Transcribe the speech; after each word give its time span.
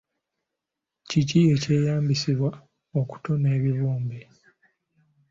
Kiki 1.09 1.37
ekyeyambisibwa 1.53 2.49
okutona 2.99 3.47
ebibumbe? 3.57 4.19